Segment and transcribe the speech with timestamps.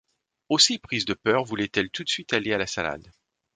[0.49, 3.11] Aussi, prise de peur, voulait-elle tout de suite aller à la salade.